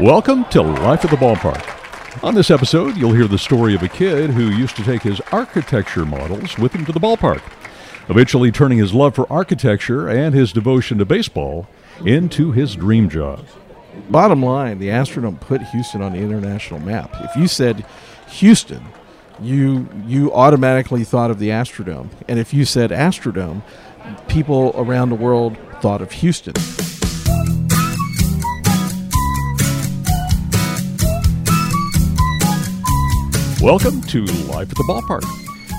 Welcome 0.00 0.46
to 0.46 0.62
Life 0.62 1.04
at 1.04 1.10
the 1.10 1.18
Ballpark. 1.18 2.24
On 2.24 2.34
this 2.34 2.50
episode, 2.50 2.96
you'll 2.96 3.12
hear 3.12 3.28
the 3.28 3.36
story 3.36 3.74
of 3.74 3.82
a 3.82 3.88
kid 3.88 4.30
who 4.30 4.44
used 4.44 4.74
to 4.76 4.82
take 4.82 5.02
his 5.02 5.20
architecture 5.30 6.06
models 6.06 6.56
with 6.56 6.72
him 6.72 6.86
to 6.86 6.92
the 6.92 6.98
ballpark, 6.98 7.42
eventually 8.08 8.50
turning 8.50 8.78
his 8.78 8.94
love 8.94 9.14
for 9.14 9.30
architecture 9.30 10.08
and 10.08 10.34
his 10.34 10.54
devotion 10.54 10.96
to 10.96 11.04
baseball 11.04 11.68
into 12.06 12.50
his 12.50 12.76
dream 12.76 13.10
job. 13.10 13.44
Bottom 14.08 14.42
line, 14.42 14.78
the 14.78 14.88
Astrodome 14.88 15.38
put 15.38 15.60
Houston 15.64 16.00
on 16.00 16.14
the 16.14 16.18
international 16.20 16.80
map. 16.80 17.14
If 17.20 17.36
you 17.36 17.46
said 17.46 17.84
Houston, 18.28 18.82
you 19.38 19.86
you 20.06 20.32
automatically 20.32 21.04
thought 21.04 21.30
of 21.30 21.38
the 21.38 21.50
Astrodome, 21.50 22.08
and 22.26 22.38
if 22.38 22.54
you 22.54 22.64
said 22.64 22.88
Astrodome, 22.88 23.62
people 24.28 24.72
around 24.76 25.10
the 25.10 25.14
world 25.14 25.58
thought 25.82 26.00
of 26.00 26.10
Houston. 26.12 26.54
Welcome 33.62 34.00
to 34.04 34.24
Life 34.24 34.70
at 34.70 34.76
the 34.76 34.86
Ballpark, 34.88 35.22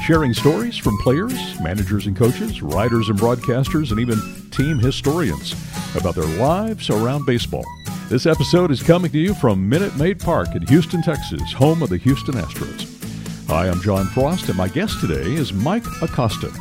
sharing 0.03 0.35
stories 0.35 0.77
from 0.77 0.99
players, 0.99 1.33
managers 1.61 2.05
and 2.05 2.15
coaches, 2.15 2.61
writers 2.61 3.09
and 3.09 3.17
broadcasters, 3.17 3.89
and 3.89 3.99
even 3.99 4.19
team 4.51 4.77
historians 4.77 5.55
about 5.95 6.13
their 6.13 6.27
lives 6.37 6.91
around 6.91 7.25
baseball. 7.25 7.65
This 8.07 8.27
episode 8.27 8.69
is 8.69 8.83
coming 8.83 9.09
to 9.09 9.17
you 9.17 9.33
from 9.33 9.67
Minute 9.67 9.97
Maid 9.97 10.19
Park 10.19 10.53
in 10.53 10.61
Houston, 10.67 11.01
Texas, 11.01 11.53
home 11.53 11.81
of 11.81 11.89
the 11.89 11.97
Houston 11.97 12.35
Astros. 12.35 13.47
Hi, 13.47 13.67
I'm 13.67 13.81
John 13.81 14.05
Frost, 14.05 14.47
and 14.49 14.57
my 14.59 14.67
guest 14.67 15.01
today 15.01 15.33
is 15.33 15.51
Mike 15.51 15.85
Acosta. 16.03 16.51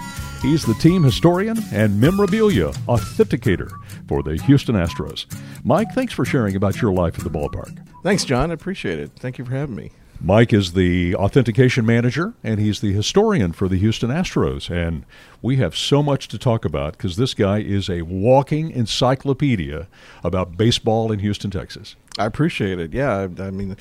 He's 0.41 0.65
the 0.65 0.73
team 0.73 1.03
historian 1.03 1.59
and 1.71 2.01
memorabilia 2.01 2.71
authenticator 2.89 3.71
for 4.09 4.23
the 4.23 4.41
Houston 4.45 4.75
Astros. 4.75 5.27
Mike, 5.65 5.93
thanks 5.93 6.15
for 6.15 6.25
sharing 6.25 6.57
about 6.57 6.81
your 6.81 6.95
life 6.95 7.19
at 7.19 7.25
the 7.25 7.31
ballpark. 7.31 7.79
Thanks, 8.03 8.25
John. 8.25 8.51
I 8.51 8.55
appreciate 8.55 8.99
it. 8.99 9.11
Thank 9.17 9.37
you 9.37 9.45
for 9.45 9.51
having 9.51 9.77
me. 9.77 9.91
Mike 10.23 10.53
is 10.53 10.75
the 10.75 11.15
authentication 11.15 11.87
manager 11.87 12.35
and 12.45 12.61
he's 12.61 12.81
the 12.81 12.93
historian 12.93 13.53
for 13.53 13.69
the 13.69 13.79
Houston 13.79 14.11
Astros. 14.11 14.71
And 14.71 15.07
we 15.41 15.57
have 15.57 15.75
so 15.75 16.03
much 16.03 16.29
to 16.29 16.39
talk 16.39 16.67
about 16.67 16.93
because 16.93 17.17
this 17.17 17.33
guy 17.33 17.61
is 17.61 17.89
a 17.89 18.03
walking 18.03 18.71
encyclopedia 18.71 19.89
about 20.23 20.59
baseball 20.59 21.11
in 21.11 21.21
Houston, 21.21 21.51
Texas. 21.51 21.97
I 22.19 22.27
appreciate 22.27 22.79
it. 22.79 22.93
Yeah, 22.93 23.29
I, 23.39 23.43
I 23.45 23.51
mean, 23.51 23.77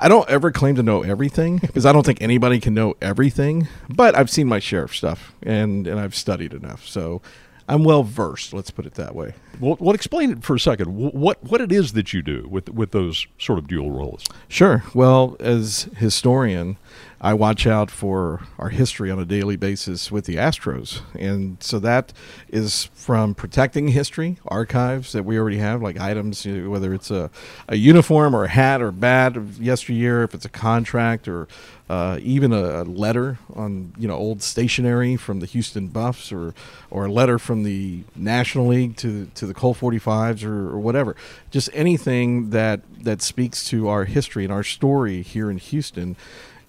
I 0.00 0.08
don't 0.08 0.28
ever 0.28 0.50
claim 0.50 0.74
to 0.76 0.82
know 0.82 1.02
everything 1.02 1.58
because 1.58 1.86
I 1.86 1.92
don't 1.92 2.04
think 2.04 2.20
anybody 2.20 2.58
can 2.58 2.74
know 2.74 2.94
everything. 3.00 3.68
But 3.88 4.16
I've 4.16 4.30
seen 4.30 4.48
my 4.48 4.58
share 4.58 4.82
of 4.82 4.94
stuff 4.96 5.32
and 5.42 5.86
and 5.86 6.00
I've 6.00 6.16
studied 6.16 6.54
enough, 6.54 6.86
so 6.86 7.22
I'm 7.68 7.84
well 7.84 8.02
versed. 8.02 8.52
Let's 8.52 8.70
put 8.70 8.86
it 8.86 8.94
that 8.94 9.14
way. 9.14 9.34
Well, 9.60 9.76
well, 9.80 9.94
explain 9.94 10.30
it 10.30 10.42
for 10.42 10.56
a 10.56 10.60
second. 10.60 10.94
What 10.94 11.42
what 11.42 11.60
it 11.60 11.72
is 11.72 11.92
that 11.92 12.12
you 12.12 12.22
do 12.22 12.46
with 12.48 12.68
with 12.68 12.90
those 12.90 13.26
sort 13.38 13.58
of 13.58 13.68
dual 13.68 13.90
roles? 13.90 14.24
Sure. 14.48 14.84
Well, 14.94 15.36
as 15.40 15.88
historian, 15.96 16.76
I 17.24 17.32
watch 17.32 17.66
out 17.66 17.90
for 17.90 18.42
our 18.58 18.68
history 18.68 19.10
on 19.10 19.18
a 19.18 19.24
daily 19.24 19.56
basis 19.56 20.12
with 20.12 20.26
the 20.26 20.36
Astros. 20.36 21.00
And 21.18 21.56
so 21.62 21.78
that 21.78 22.12
is 22.50 22.90
from 22.92 23.34
protecting 23.34 23.88
history, 23.88 24.36
archives 24.46 25.12
that 25.12 25.24
we 25.24 25.38
already 25.38 25.56
have, 25.56 25.80
like 25.80 25.98
items, 25.98 26.44
whether 26.44 26.92
it's 26.92 27.10
a, 27.10 27.30
a 27.66 27.76
uniform 27.76 28.36
or 28.36 28.44
a 28.44 28.48
hat 28.48 28.82
or 28.82 28.90
bat 28.90 29.38
of 29.38 29.62
yesteryear, 29.62 30.22
if 30.22 30.34
it's 30.34 30.44
a 30.44 30.50
contract 30.50 31.26
or 31.26 31.48
uh, 31.88 32.18
even 32.22 32.52
a, 32.52 32.82
a, 32.82 32.84
letter 32.84 33.38
on 33.54 33.92
you 33.98 34.08
know 34.08 34.14
old 34.14 34.42
stationery 34.42 35.16
from 35.16 35.40
the 35.40 35.46
Houston 35.46 35.88
Buffs 35.88 36.32
or 36.32 36.54
or 36.90 37.06
a 37.06 37.12
letter 37.12 37.38
from 37.38 37.62
the 37.62 38.04
National 38.16 38.68
League 38.68 38.96
to 38.96 39.26
to 39.34 39.46
the 39.46 39.52
Colt 39.52 39.78
45s 39.78 40.44
or, 40.44 40.70
or 40.70 40.78
whatever. 40.78 41.14
Just 41.50 41.68
anything 41.74 42.50
that 42.50 42.80
that 43.02 43.20
speaks 43.20 43.64
to 43.68 43.88
our 43.88 44.04
history 44.06 44.44
and 44.44 44.52
our 44.52 44.62
story 44.62 45.20
here 45.20 45.50
in 45.50 45.58
Houston 45.58 46.16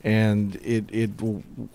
and 0.06 0.56
it, 0.58 0.86
it 0.92 1.10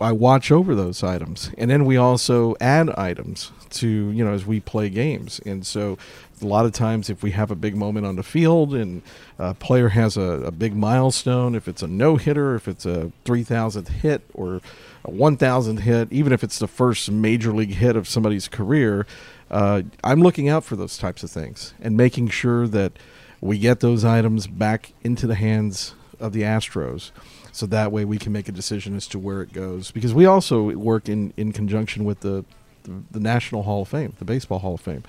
I 0.00 0.12
watch 0.12 0.52
over 0.52 0.76
those 0.76 1.02
items, 1.02 1.50
and 1.58 1.68
then 1.68 1.84
we 1.84 1.96
also 1.96 2.54
add 2.60 2.88
items 2.90 3.50
to 3.70 3.88
you 3.88 4.24
know 4.24 4.32
as 4.32 4.46
we 4.46 4.60
play 4.60 4.88
games, 4.88 5.40
and 5.44 5.66
so 5.66 5.98
a 6.40 6.46
lot 6.46 6.64
of 6.64 6.72
times 6.72 7.10
if 7.10 7.22
we 7.22 7.32
have 7.32 7.50
a 7.50 7.56
big 7.56 7.76
moment 7.76 8.06
on 8.06 8.16
the 8.16 8.22
field 8.22 8.72
and 8.72 9.02
a 9.38 9.52
player 9.52 9.90
has 9.90 10.16
a, 10.16 10.22
a 10.22 10.50
big 10.52 10.74
milestone, 10.74 11.56
if 11.56 11.66
it's 11.66 11.82
a 11.82 11.88
no 11.88 12.16
hitter, 12.16 12.54
if 12.54 12.68
it's 12.68 12.86
a 12.86 13.10
three 13.24 13.42
thousandth 13.42 13.88
hit 13.88 14.22
or 14.32 14.60
a 15.04 15.10
one 15.10 15.36
thousandth 15.36 15.80
hit, 15.80 16.10
even 16.12 16.32
if 16.32 16.44
it's 16.44 16.60
the 16.60 16.68
first 16.68 17.10
major 17.10 17.52
league 17.52 17.74
hit 17.74 17.96
of 17.96 18.08
somebody's 18.08 18.46
career, 18.46 19.06
uh, 19.50 19.82
I'm 20.04 20.22
looking 20.22 20.48
out 20.48 20.62
for 20.62 20.76
those 20.76 20.96
types 20.96 21.24
of 21.24 21.32
things 21.32 21.74
and 21.80 21.96
making 21.96 22.28
sure 22.28 22.68
that 22.68 22.92
we 23.40 23.58
get 23.58 23.80
those 23.80 24.04
items 24.04 24.46
back 24.46 24.92
into 25.02 25.26
the 25.26 25.34
hands 25.34 25.94
of 26.20 26.32
the 26.32 26.42
Astros 26.42 27.10
so 27.52 27.66
that 27.66 27.92
way 27.92 28.04
we 28.04 28.18
can 28.18 28.32
make 28.32 28.48
a 28.48 28.52
decision 28.52 28.96
as 28.96 29.06
to 29.08 29.18
where 29.18 29.42
it 29.42 29.52
goes. 29.52 29.90
Because 29.90 30.14
we 30.14 30.26
also 30.26 30.70
work 30.70 31.08
in 31.08 31.32
in 31.36 31.52
conjunction 31.52 32.04
with 32.04 32.20
the 32.20 32.44
the, 32.84 33.02
the 33.10 33.20
National 33.20 33.62
Hall 33.64 33.82
of 33.82 33.88
Fame, 33.88 34.14
the 34.18 34.24
Baseball 34.24 34.58
Hall 34.58 34.74
of 34.74 34.80
Fame, 34.80 35.04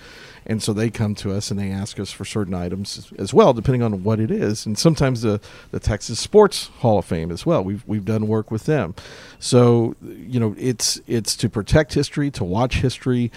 and 0.45 0.61
so 0.61 0.73
they 0.73 0.89
come 0.89 1.15
to 1.15 1.31
us 1.31 1.51
and 1.51 1.59
they 1.59 1.71
ask 1.71 1.99
us 1.99 2.11
for 2.11 2.25
certain 2.25 2.53
items 2.53 3.11
as 3.17 3.33
well, 3.33 3.53
depending 3.53 3.81
on 3.81 4.03
what 4.03 4.19
it 4.19 4.31
is, 4.31 4.65
and 4.65 4.77
sometimes 4.77 5.21
the 5.21 5.39
the 5.71 5.79
Texas 5.79 6.19
Sports 6.19 6.67
Hall 6.79 6.99
of 6.99 7.05
Fame 7.05 7.31
as 7.31 7.45
well. 7.45 7.63
We've 7.63 7.83
we've 7.87 8.05
done 8.05 8.27
work 8.27 8.51
with 8.51 8.65
them, 8.65 8.95
so 9.39 9.95
you 10.01 10.39
know 10.39 10.55
it's 10.57 10.99
it's 11.07 11.35
to 11.37 11.49
protect 11.49 11.93
history, 11.93 12.31
to 12.31 12.43
watch 12.43 12.75
history, 12.75 13.31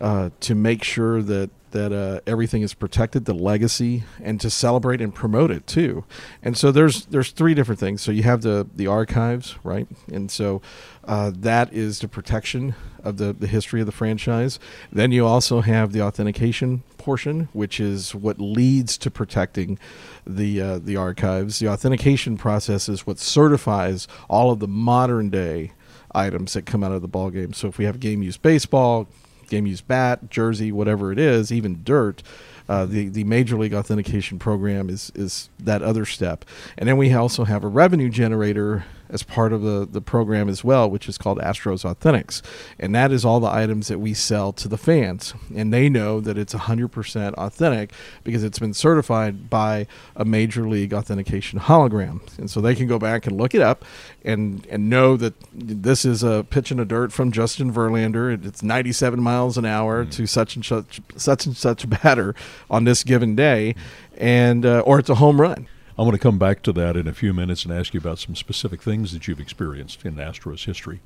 uh, 0.00 0.30
to 0.40 0.54
make 0.54 0.82
sure 0.82 1.22
that 1.22 1.50
that 1.74 1.92
uh, 1.92 2.20
everything 2.24 2.62
is 2.62 2.72
protected, 2.72 3.24
the 3.24 3.34
legacy, 3.34 4.04
and 4.22 4.40
to 4.40 4.48
celebrate 4.48 5.00
and 5.00 5.12
promote 5.12 5.50
it 5.50 5.66
too. 5.66 6.04
And 6.40 6.56
so 6.56 6.70
there's 6.70 7.06
there's 7.06 7.32
three 7.32 7.52
different 7.52 7.80
things. 7.80 8.00
So 8.00 8.12
you 8.12 8.22
have 8.22 8.42
the 8.42 8.66
the 8.74 8.86
archives, 8.86 9.56
right? 9.64 9.88
And 10.10 10.30
so 10.30 10.62
uh, 11.02 11.32
that 11.34 11.72
is 11.72 11.98
the 11.98 12.06
protection 12.06 12.76
of 13.02 13.16
the 13.16 13.32
the 13.32 13.48
history 13.48 13.80
of 13.80 13.86
the 13.86 13.92
franchise. 13.92 14.60
Then 14.92 15.10
you 15.10 15.26
also 15.26 15.62
have 15.62 15.92
the 15.92 16.00
authentication 16.00 16.84
portion, 16.96 17.48
which 17.52 17.80
is 17.80 18.14
what 18.14 18.40
leads 18.40 18.96
to 18.98 19.10
protecting 19.10 19.76
the 20.24 20.60
uh, 20.60 20.78
the 20.78 20.96
archives. 20.96 21.58
The 21.58 21.68
authentication 21.68 22.36
process 22.36 22.88
is 22.88 23.04
what 23.04 23.18
certifies 23.18 24.06
all 24.30 24.52
of 24.52 24.60
the 24.60 24.68
modern 24.68 25.28
day 25.28 25.72
items 26.14 26.52
that 26.52 26.66
come 26.66 26.84
out 26.84 26.92
of 26.92 27.02
the 27.02 27.08
ball 27.08 27.30
game. 27.30 27.52
So 27.52 27.66
if 27.66 27.78
we 27.78 27.84
have 27.84 27.98
game 27.98 28.22
use 28.22 28.36
baseball, 28.36 29.08
game 29.54 29.66
used 29.66 29.86
bat, 29.86 30.30
jersey, 30.30 30.72
whatever 30.72 31.12
it 31.12 31.18
is, 31.18 31.52
even 31.52 31.82
dirt. 31.84 32.22
Uh, 32.68 32.86
the 32.86 33.08
the 33.08 33.24
major 33.24 33.58
league 33.58 33.74
authentication 33.74 34.38
program 34.38 34.88
is 34.88 35.12
is 35.14 35.50
that 35.58 35.82
other 35.82 36.06
step, 36.06 36.44
and 36.78 36.88
then 36.88 36.96
we 36.96 37.12
also 37.12 37.44
have 37.44 37.62
a 37.62 37.68
revenue 37.68 38.08
generator 38.08 38.84
as 39.14 39.22
part 39.22 39.52
of 39.52 39.62
the, 39.62 39.86
the 39.88 40.00
program 40.00 40.48
as 40.48 40.64
well, 40.64 40.90
which 40.90 41.08
is 41.08 41.16
called 41.16 41.38
Astros 41.38 41.84
Authentics. 41.84 42.42
And 42.80 42.92
that 42.96 43.12
is 43.12 43.24
all 43.24 43.38
the 43.38 43.48
items 43.48 43.86
that 43.86 44.00
we 44.00 44.12
sell 44.12 44.52
to 44.54 44.66
the 44.66 44.76
fans. 44.76 45.34
And 45.54 45.72
they 45.72 45.88
know 45.88 46.20
that 46.20 46.36
it's 46.36 46.52
100% 46.52 47.34
authentic 47.34 47.92
because 48.24 48.42
it's 48.42 48.58
been 48.58 48.74
certified 48.74 49.48
by 49.48 49.86
a 50.16 50.24
major 50.24 50.68
league 50.68 50.92
authentication 50.92 51.60
hologram. 51.60 52.20
And 52.38 52.50
so 52.50 52.60
they 52.60 52.74
can 52.74 52.88
go 52.88 52.98
back 52.98 53.26
and 53.26 53.36
look 53.36 53.54
it 53.54 53.62
up 53.62 53.84
and, 54.24 54.66
and 54.66 54.90
know 54.90 55.16
that 55.16 55.34
this 55.52 56.04
is 56.04 56.24
a 56.24 56.44
pitch 56.50 56.72
in 56.72 56.78
the 56.78 56.84
dirt 56.84 57.12
from 57.12 57.30
Justin 57.30 57.72
Verlander. 57.72 58.44
It's 58.44 58.64
97 58.64 59.22
miles 59.22 59.56
an 59.56 59.64
hour 59.64 60.04
mm. 60.04 60.10
to 60.10 60.26
such 60.26 60.56
and 60.56 60.64
such, 60.64 61.00
such 61.16 61.46
and 61.46 61.56
such 61.56 61.88
batter 61.88 62.34
on 62.68 62.82
this 62.82 63.04
given 63.04 63.36
day. 63.36 63.76
And, 64.16 64.66
uh, 64.66 64.80
or 64.80 64.98
it's 64.98 65.08
a 65.10 65.16
home 65.16 65.40
run 65.40 65.68
I 65.96 66.02
want 66.02 66.14
to 66.14 66.18
come 66.18 66.38
back 66.38 66.62
to 66.62 66.72
that 66.72 66.96
in 66.96 67.06
a 67.06 67.12
few 67.12 67.32
minutes 67.32 67.64
and 67.64 67.72
ask 67.72 67.94
you 67.94 68.00
about 68.00 68.18
some 68.18 68.34
specific 68.34 68.82
things 68.82 69.12
that 69.12 69.28
you've 69.28 69.38
experienced 69.38 70.04
in 70.04 70.16
Astros 70.16 70.64
history. 70.64 71.00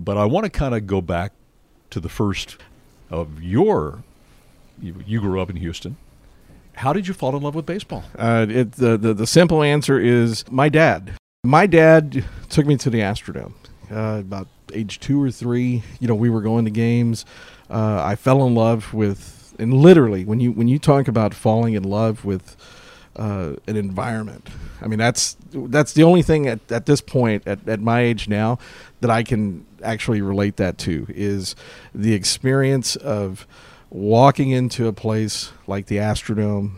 But 0.00 0.16
I 0.16 0.24
want 0.24 0.44
to 0.44 0.50
kind 0.50 0.74
of 0.74 0.86
go 0.86 1.00
back 1.00 1.32
to 1.90 2.00
the 2.00 2.08
first 2.08 2.56
of 3.08 3.40
your. 3.40 4.02
You, 4.82 4.96
you 5.06 5.20
grew 5.20 5.40
up 5.40 5.48
in 5.48 5.56
Houston. 5.56 5.96
How 6.74 6.92
did 6.92 7.06
you 7.06 7.14
fall 7.14 7.36
in 7.36 7.42
love 7.42 7.54
with 7.54 7.66
baseball? 7.66 8.02
Uh, 8.18 8.46
it, 8.48 8.72
the, 8.72 8.98
the, 8.98 9.14
the 9.14 9.26
simple 9.28 9.62
answer 9.62 9.98
is 9.98 10.44
my 10.50 10.68
dad. 10.68 11.12
My 11.44 11.66
dad 11.66 12.24
took 12.48 12.66
me 12.66 12.76
to 12.78 12.90
the 12.90 12.98
Astrodome 12.98 13.54
uh, 13.90 14.18
about 14.20 14.48
age 14.72 14.98
two 14.98 15.22
or 15.22 15.30
three. 15.30 15.84
You 16.00 16.08
know, 16.08 16.16
we 16.16 16.30
were 16.30 16.42
going 16.42 16.64
to 16.64 16.70
games. 16.72 17.24
Uh, 17.70 18.02
I 18.04 18.16
fell 18.16 18.44
in 18.44 18.56
love 18.56 18.92
with, 18.92 19.54
and 19.58 19.72
literally, 19.72 20.24
when 20.24 20.40
you 20.40 20.50
when 20.52 20.66
you 20.68 20.78
talk 20.78 21.06
about 21.06 21.32
falling 21.32 21.74
in 21.74 21.84
love 21.84 22.24
with 22.24 22.56
uh, 23.16 23.54
an 23.66 23.76
environment. 23.76 24.48
I 24.80 24.86
mean, 24.86 24.98
that's 24.98 25.36
that's 25.50 25.92
the 25.94 26.02
only 26.02 26.22
thing 26.22 26.46
at, 26.46 26.60
at 26.70 26.86
this 26.86 27.00
point 27.00 27.46
at, 27.46 27.66
at 27.68 27.80
my 27.80 28.00
age 28.00 28.28
now 28.28 28.58
that 29.00 29.10
I 29.10 29.22
can 29.22 29.64
actually 29.82 30.20
relate 30.20 30.56
that 30.56 30.78
to 30.78 31.06
is 31.08 31.56
the 31.94 32.14
experience 32.14 32.96
of 32.96 33.46
walking 33.90 34.50
into 34.50 34.86
a 34.86 34.92
place 34.92 35.52
like 35.66 35.86
the 35.86 35.96
Astrodome 35.96 36.72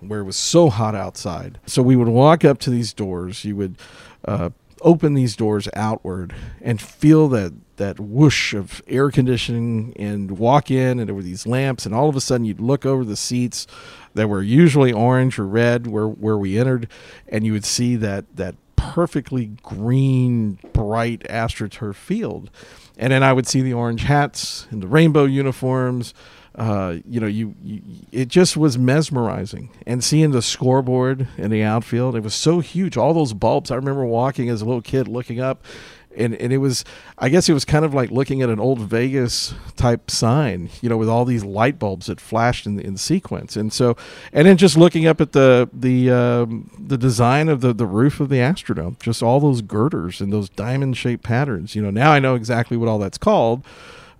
where 0.00 0.20
it 0.20 0.24
was 0.24 0.36
so 0.36 0.70
hot 0.70 0.94
outside. 0.94 1.58
So 1.66 1.82
we 1.82 1.96
would 1.96 2.08
walk 2.08 2.44
up 2.44 2.58
to 2.60 2.70
these 2.70 2.92
doors. 2.92 3.44
You 3.44 3.56
would 3.56 3.76
uh, 4.24 4.50
open 4.82 5.14
these 5.14 5.36
doors 5.36 5.68
outward 5.74 6.34
and 6.60 6.80
feel 6.80 7.28
that 7.28 7.52
that 7.80 7.98
whoosh 7.98 8.52
of 8.52 8.82
air 8.86 9.10
conditioning 9.10 9.94
and 9.96 10.32
walk 10.32 10.70
in 10.70 11.00
and 11.00 11.08
there 11.08 11.14
were 11.14 11.22
these 11.22 11.46
lamps 11.46 11.86
and 11.86 11.94
all 11.94 12.10
of 12.10 12.14
a 12.14 12.20
sudden 12.20 12.44
you'd 12.44 12.60
look 12.60 12.84
over 12.84 13.06
the 13.06 13.16
seats 13.16 13.66
that 14.12 14.28
were 14.28 14.42
usually 14.42 14.92
orange 14.92 15.38
or 15.38 15.46
red 15.46 15.86
where 15.86 16.06
where 16.06 16.36
we 16.36 16.58
entered 16.58 16.86
and 17.26 17.46
you 17.46 17.52
would 17.52 17.64
see 17.64 17.96
that 17.96 18.26
that 18.36 18.54
perfectly 18.76 19.46
green 19.62 20.58
bright 20.74 21.20
astroturf 21.20 21.94
field 21.94 22.50
and 22.98 23.14
then 23.14 23.22
I 23.22 23.32
would 23.32 23.46
see 23.46 23.62
the 23.62 23.72
orange 23.72 24.02
hats 24.02 24.66
and 24.70 24.82
the 24.82 24.86
rainbow 24.86 25.24
uniforms 25.24 26.12
uh, 26.54 26.96
you 27.08 27.20
know, 27.20 27.28
you, 27.28 27.54
you, 27.62 27.80
it 28.10 28.28
just 28.28 28.56
was 28.56 28.76
mesmerizing. 28.76 29.70
And 29.86 30.02
seeing 30.02 30.32
the 30.32 30.42
scoreboard 30.42 31.28
in 31.38 31.50
the 31.50 31.62
outfield, 31.62 32.16
it 32.16 32.24
was 32.24 32.34
so 32.34 32.58
huge. 32.58 32.96
All 32.96 33.14
those 33.14 33.32
bulbs. 33.32 33.70
I 33.70 33.76
remember 33.76 34.04
walking 34.04 34.48
as 34.50 34.60
a 34.60 34.64
little 34.64 34.82
kid, 34.82 35.06
looking 35.06 35.40
up, 35.40 35.64
and 36.16 36.34
and 36.34 36.52
it 36.52 36.58
was, 36.58 36.84
I 37.18 37.28
guess 37.28 37.48
it 37.48 37.52
was 37.52 37.64
kind 37.64 37.84
of 37.84 37.94
like 37.94 38.10
looking 38.10 38.42
at 38.42 38.48
an 38.48 38.58
old 38.60 38.80
Vegas 38.80 39.54
type 39.76 40.10
sign, 40.10 40.70
you 40.80 40.88
know, 40.88 40.96
with 40.96 41.08
all 41.08 41.24
these 41.24 41.44
light 41.44 41.78
bulbs 41.78 42.06
that 42.06 42.20
flashed 42.20 42.66
in 42.66 42.80
in 42.80 42.96
sequence. 42.96 43.56
And 43.56 43.72
so, 43.72 43.96
and 44.32 44.46
then 44.46 44.56
just 44.56 44.76
looking 44.76 45.06
up 45.06 45.20
at 45.20 45.32
the 45.32 45.68
the 45.72 46.10
um, 46.10 46.70
the 46.78 46.98
design 46.98 47.48
of 47.48 47.60
the 47.60 47.72
the 47.72 47.86
roof 47.86 48.20
of 48.20 48.28
the 48.28 48.36
Astrodome, 48.36 49.00
just 49.00 49.22
all 49.22 49.40
those 49.40 49.62
girders 49.62 50.20
and 50.20 50.32
those 50.32 50.48
diamond 50.48 50.96
shaped 50.96 51.22
patterns. 51.22 51.74
You 51.74 51.82
know, 51.82 51.90
now 51.90 52.12
I 52.12 52.18
know 52.18 52.34
exactly 52.34 52.76
what 52.76 52.88
all 52.88 52.98
that's 52.98 53.18
called 53.18 53.64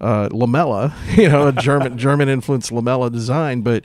uh, 0.01 0.29
lamella, 0.31 0.93
you 1.17 1.29
know, 1.29 1.49
a 1.49 1.53
German 1.53 1.99
German 1.99 2.29
influenced 2.29 2.71
lamella 2.71 3.11
design. 3.13 3.63
But 3.63 3.85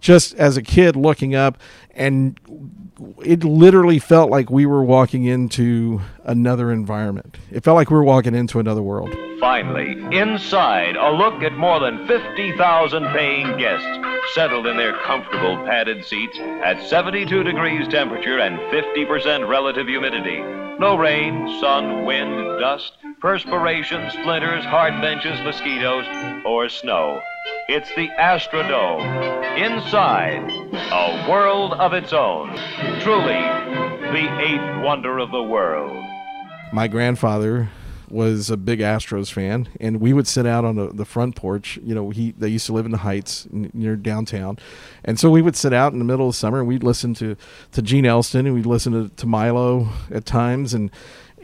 just 0.00 0.34
as 0.34 0.56
a 0.56 0.62
kid 0.62 0.96
looking 0.96 1.34
up, 1.34 1.58
and 1.92 2.38
it 3.24 3.42
literally 3.44 3.98
felt 3.98 4.30
like 4.30 4.50
we 4.50 4.66
were 4.66 4.84
walking 4.84 5.24
into 5.24 6.00
another 6.24 6.70
environment. 6.70 7.38
It 7.50 7.64
felt 7.64 7.74
like 7.74 7.90
we 7.90 7.96
were 7.96 8.04
walking 8.04 8.34
into 8.34 8.60
another 8.60 8.82
world. 8.82 9.14
Finally, 9.40 9.92
inside, 10.16 10.96
a 10.96 11.10
look 11.10 11.42
at 11.42 11.56
more 11.56 11.80
than 11.80 12.06
50,000 12.06 13.04
paying 13.08 13.56
guests 13.58 13.86
settled 14.34 14.66
in 14.66 14.76
their 14.76 14.96
comfortable 15.02 15.56
padded 15.64 16.04
seats 16.04 16.38
at 16.38 16.80
72 16.88 17.42
degrees 17.42 17.86
temperature 17.88 18.38
and 18.38 18.58
50% 18.72 19.48
relative 19.48 19.86
humidity. 19.86 20.40
No 20.78 20.96
rain, 20.96 21.58
sun, 21.60 22.04
wind, 22.04 22.60
dust 22.60 22.92
perspiration, 23.24 24.10
splinters, 24.10 24.66
hard 24.66 25.00
benches, 25.00 25.40
mosquitoes, 25.44 26.04
or 26.44 26.68
snow. 26.68 27.22
It's 27.70 27.88
the 27.96 28.08
Astrodome. 28.20 29.00
Inside, 29.56 30.50
a 30.92 31.26
world 31.30 31.72
of 31.72 31.94
its 31.94 32.12
own. 32.12 32.54
Truly, 33.00 33.40
the 34.12 34.28
eighth 34.42 34.84
wonder 34.84 35.18
of 35.18 35.30
the 35.30 35.42
world. 35.42 36.04
My 36.70 36.86
grandfather 36.86 37.70
was 38.10 38.50
a 38.50 38.58
big 38.58 38.80
Astros 38.80 39.32
fan, 39.32 39.70
and 39.80 40.02
we 40.02 40.12
would 40.12 40.28
sit 40.28 40.44
out 40.44 40.66
on 40.66 40.76
the, 40.76 40.88
the 40.88 41.06
front 41.06 41.34
porch. 41.34 41.78
You 41.82 41.94
know, 41.94 42.10
he 42.10 42.32
they 42.32 42.48
used 42.48 42.66
to 42.66 42.74
live 42.74 42.84
in 42.84 42.92
the 42.92 42.98
Heights 42.98 43.48
near 43.50 43.96
downtown, 43.96 44.58
and 45.02 45.18
so 45.18 45.30
we 45.30 45.40
would 45.40 45.56
sit 45.56 45.72
out 45.72 45.94
in 45.94 45.98
the 45.98 46.04
middle 46.04 46.28
of 46.28 46.36
summer 46.36 46.58
and 46.58 46.68
we'd 46.68 46.84
listen 46.84 47.14
to 47.14 47.36
to 47.72 47.80
Gene 47.80 48.04
Elston 48.04 48.44
and 48.44 48.54
we'd 48.54 48.66
listen 48.66 48.92
to, 48.92 49.08
to 49.16 49.26
Milo 49.26 49.88
at 50.10 50.26
times, 50.26 50.74
and 50.74 50.90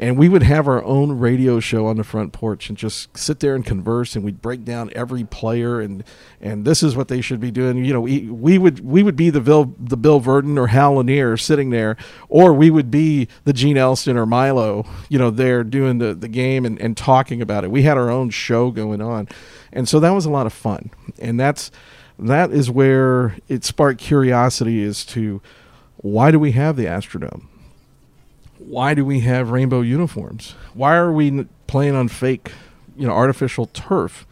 and 0.01 0.17
we 0.17 0.31
would 0.31 0.43
have 0.43 0.67
our 0.67 0.83
own 0.83 1.19
radio 1.19 1.61
show 1.61 1.87
on 1.87 1.99
the 1.99 2.05
front 2.05 2.33
porch 2.33 2.71
and 2.71 2.79
just 2.79 3.15
sit 3.17 3.41
there 3.41 3.55
and 3.55 3.67
converse 3.67 4.17
and 4.17 4.25
we'd 4.25 4.41
break 4.41 4.65
down 4.65 4.91
every 4.97 5.25
player 5.25 5.79
and 5.79 6.03
and 6.41 6.65
this 6.65 6.83
is 6.83 6.97
what 6.97 7.09
they 7.09 7.21
should 7.21 7.39
be 7.39 7.51
doing. 7.51 7.85
You 7.85 7.93
know 7.93 8.01
we, 8.01 8.23
we 8.23 8.57
would 8.57 8.81
we 8.81 9.03
would 9.03 9.15
be 9.15 9.29
the 9.29 9.43
bill 9.43 9.75
the 9.79 9.99
bill 9.99 10.19
Virdon 10.19 10.57
or 10.57 10.69
hal 10.69 10.95
lanier 10.95 11.37
sitting 11.37 11.69
there 11.69 11.99
or 12.31 12.55
we 12.55 12.71
would 12.71 12.91
be 12.91 13.29
the 13.45 13.53
gene 13.53 13.77
elston 13.77 14.17
or 14.17 14.25
milo 14.25 14.87
you 15.11 15.19
know 15.19 15.31
there 15.31 15.63
doing 15.63 15.99
the, 15.99 16.15
the 16.15 16.29
game 16.29 16.65
and, 16.65 16.81
and 16.81 16.97
talking 16.97 17.43
about 17.43 17.63
it. 17.63 17.71
We 17.71 17.83
had 17.83 17.99
our 17.99 18.11
own 18.11 18.31
show 18.31 18.71
going 18.71 19.03
on. 19.03 19.29
And 19.71 19.87
so 19.87 20.01
that 20.01 20.11
was 20.11 20.25
a 20.25 20.31
lot 20.31 20.47
of 20.47 20.55
fun. 20.55 20.91
And 21.21 21.39
that's 21.39 21.71
that 22.19 22.51
is 22.53 22.71
where 22.71 23.37
it 23.49 23.65
sparked 23.65 24.01
curiosity 24.01 24.83
as 24.83 25.05
to 25.07 25.43
why 25.99 26.31
do 26.31 26.39
we 26.39 26.53
have 26.53 26.77
the 26.77 26.87
astrodome 26.87 27.50
why 28.67 28.95
do 28.95 29.05
we 29.05 29.21
have 29.21 29.51
rainbow 29.51 29.81
uniforms? 29.81 30.55
Why 30.75 30.97
are 30.97 31.13
we 31.13 31.45
playing 31.67 31.95
on 31.95 32.09
fake, 32.09 32.53
you 32.97 33.07
know, 33.07 33.13
artificial 33.13 33.67
turf? 33.67 34.27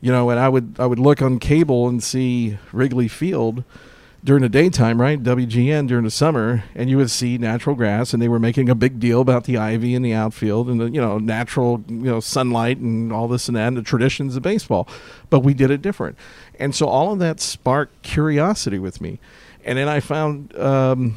You 0.00 0.12
know, 0.12 0.30
and 0.30 0.38
I 0.38 0.48
would 0.48 0.76
I 0.78 0.86
would 0.86 0.98
look 0.98 1.22
on 1.22 1.38
cable 1.38 1.88
and 1.88 2.02
see 2.02 2.58
Wrigley 2.72 3.08
Field 3.08 3.64
during 4.22 4.42
the 4.42 4.48
daytime, 4.48 5.00
right? 5.00 5.22
WGN 5.22 5.86
during 5.86 6.04
the 6.04 6.10
summer, 6.10 6.64
and 6.74 6.90
you 6.90 6.96
would 6.96 7.10
see 7.10 7.38
natural 7.38 7.76
grass, 7.76 8.12
and 8.12 8.20
they 8.20 8.28
were 8.28 8.38
making 8.38 8.68
a 8.68 8.74
big 8.74 8.98
deal 8.98 9.20
about 9.20 9.44
the 9.44 9.56
ivy 9.56 9.94
in 9.94 10.02
the 10.02 10.12
outfield 10.12 10.68
and 10.68 10.80
the 10.80 10.90
you 10.90 11.00
know 11.00 11.18
natural 11.18 11.82
you 11.88 11.96
know 12.04 12.20
sunlight 12.20 12.78
and 12.78 13.12
all 13.12 13.28
this 13.28 13.48
and 13.48 13.56
that, 13.56 13.68
and 13.68 13.76
the 13.76 13.82
traditions 13.82 14.36
of 14.36 14.42
baseball. 14.42 14.88
But 15.30 15.40
we 15.40 15.54
did 15.54 15.70
it 15.70 15.82
different, 15.82 16.16
and 16.58 16.74
so 16.74 16.86
all 16.86 17.12
of 17.12 17.18
that 17.20 17.40
sparked 17.40 18.02
curiosity 18.02 18.78
with 18.78 19.00
me, 19.00 19.18
and 19.64 19.78
then 19.78 19.88
I 19.88 20.00
found 20.00 20.56
um, 20.58 21.14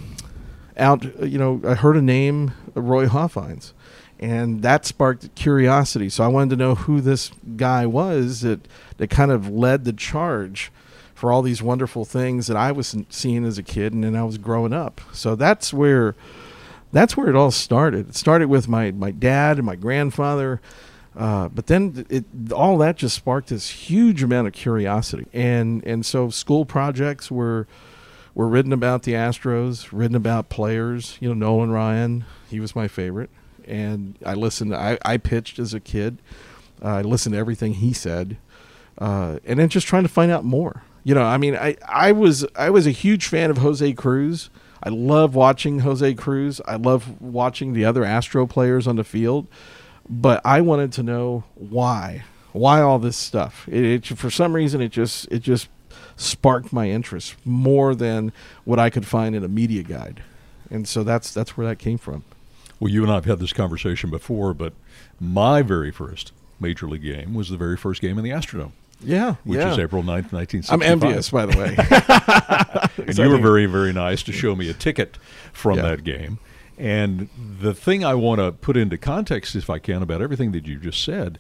out, 0.82 1.04
you 1.22 1.38
know, 1.38 1.62
I 1.66 1.76
heard 1.76 1.96
a 1.96 2.02
name, 2.02 2.52
Roy 2.74 3.06
Hofheinz, 3.06 3.72
and 4.20 4.62
that 4.64 4.86
sparked 4.86 5.34
curiosity. 5.36 6.10
So 6.10 6.24
I 6.24 6.28
wanted 6.28 6.50
to 6.52 6.56
know 6.58 6.76
who 6.76 7.00
this 7.00 7.32
guy 7.56 7.86
was 7.86 8.42
that 8.42 8.68
that 8.98 9.10
kind 9.10 9.32
of 9.32 9.48
led 9.48 9.86
the 9.86 9.94
charge 9.94 10.72
for 11.14 11.32
all 11.32 11.44
these 11.44 11.62
wonderful 11.62 12.04
things 12.04 12.48
that 12.48 12.58
I 12.58 12.72
was 12.72 12.96
seeing 13.10 13.46
as 13.46 13.58
a 13.58 13.64
kid 13.64 13.94
and 13.94 14.04
then 14.04 14.16
I 14.16 14.24
was 14.24 14.38
growing 14.38 14.74
up. 14.74 15.02
So 15.14 15.36
that's 15.36 15.72
where 15.72 16.16
that's 16.92 17.16
where 17.16 17.30
it 17.30 17.36
all 17.36 17.52
started. 17.52 18.10
It 18.10 18.16
started 18.16 18.50
with 18.50 18.68
my 18.68 18.92
my 18.92 19.12
dad 19.12 19.58
and 19.58 19.66
my 19.66 19.76
grandfather. 19.76 20.60
Uh, 21.16 21.50
but 21.50 21.68
then 21.68 22.06
it, 22.10 22.24
all 22.54 22.78
that 22.78 22.96
just 22.96 23.16
sparked 23.16 23.50
this 23.50 23.70
huge 23.70 24.24
amount 24.24 24.48
of 24.48 24.54
curiosity, 24.54 25.28
and 25.34 25.86
and 25.86 26.06
so 26.06 26.30
school 26.30 26.64
projects 26.64 27.30
were 27.30 27.68
were 28.34 28.48
written 28.48 28.74
about 28.74 29.04
the 29.04 29.14
Astros, 29.14 29.90
written 29.92 30.16
about 30.16 30.50
players. 30.50 31.18
You 31.20 31.30
know, 31.30 31.34
Nolan 31.34 31.72
Ryan, 31.72 32.26
he 32.50 32.60
was 32.60 32.76
my 32.76 32.88
favorite, 32.88 33.30
and 33.66 34.18
I 34.26 34.34
listened. 34.34 34.76
I, 34.76 34.98
I 35.04 35.18
pitched 35.18 35.60
as 35.60 35.74
a 35.74 35.80
kid. 35.80 36.18
Uh, 36.84 36.88
I 36.88 37.02
listened 37.02 37.34
to 37.34 37.40
everything 37.40 37.76
he 37.76 37.94
said, 37.94 38.38
uh, 38.98 39.40
and 39.46 39.60
then 39.60 39.70
just 39.70 39.88
trying 39.88 40.04
to 40.04 40.10
find 40.10 40.32
out 40.32 40.44
more. 40.44 40.84
You 41.04 41.16
know, 41.16 41.24
I 41.24 41.38
mean, 41.38 41.56
I, 41.56 41.78
I 41.88 42.12
was 42.12 42.46
I 42.56 42.70
was 42.70 42.86
a 42.86 42.92
huge 42.92 43.28
fan 43.28 43.50
of 43.50 43.58
Jose 43.58 43.94
Cruz. 43.94 44.50
I 44.84 44.90
love 44.90 45.36
watching 45.36 45.80
Jose 45.80 46.14
Cruz. 46.16 46.62
I 46.68 46.76
love 46.76 47.22
watching 47.22 47.74
the 47.74 47.86
other 47.86 48.04
Astro 48.04 48.48
players 48.48 48.88
on 48.88 48.96
the 48.96 49.04
field, 49.04 49.48
but 50.10 50.42
I 50.44 50.62
wanted 50.62 50.92
to 50.94 51.04
know 51.04 51.44
why, 51.56 52.24
why 52.52 52.82
all 52.82 52.98
this 52.98 53.18
stuff. 53.18 53.68
It, 53.68 53.84
it, 53.84 54.06
for 54.06 54.32
some 54.32 54.54
reason, 54.54 54.82
it 54.82 54.90
just 54.90 55.28
it 55.32 55.40
just 55.40 55.70
sparked 56.22 56.72
my 56.72 56.90
interest 56.90 57.36
more 57.46 57.96
than 57.96 58.32
what 58.64 58.80
I 58.80 58.90
could 58.90 59.06
find 59.06 59.36
in 59.36 59.44
a 59.44 59.48
media 59.48 59.84
guide. 59.84 60.24
And 60.70 60.88
so 60.88 61.04
that's 61.04 61.34
that's 61.34 61.58
where 61.58 61.68
that 61.68 61.80
came 61.80 61.98
from. 61.98 62.24
Well, 62.80 62.92
you 62.92 63.04
and 63.04 63.12
I 63.12 63.16
have 63.16 63.26
had 63.26 63.40
this 63.40 63.54
conversation 63.54 64.10
before, 64.10 64.54
but 64.54 64.74
my 65.20 65.62
very 65.62 65.92
first 65.92 66.32
major 66.60 66.88
league 66.88 67.04
game 67.04 67.34
was 67.34 67.50
the 67.50 67.58
very 67.58 67.78
first 67.78 68.02
game 68.02 68.18
in 68.18 68.24
the 68.24 68.32
Astrodome. 68.32 68.72
Yeah, 69.04 69.36
which 69.44 69.60
yeah. 69.60 69.72
is 69.72 69.80
April 69.80 70.04
9th, 70.04 70.32
1965. 70.32 70.74
I'm 70.74 70.84
envious, 70.84 71.30
by 71.32 71.46
the 71.48 71.58
way. 71.58 71.76
and 73.08 73.18
you 73.18 73.30
were 73.30 73.38
very, 73.40 73.66
very 73.66 73.92
nice 73.94 74.22
to 74.24 74.32
show 74.32 74.56
me 74.56 74.70
a 74.70 74.74
ticket 74.74 75.18
from 75.54 75.78
Yeah. 75.78 75.84
that 75.84 76.04
game. 76.04 76.38
And 76.78 77.30
the 77.60 77.74
thing 77.74 78.06
I 78.06 78.14
want 78.14 78.40
to 78.40 78.52
put 78.52 78.78
into 78.78 78.98
context, 78.98 79.56
if 79.56 79.70
I 79.70 79.80
can, 79.80 80.02
about 80.02 80.22
everything 80.22 80.52
that 80.52 80.66
you 80.68 80.78
just 80.78 81.04
said, 81.04 81.40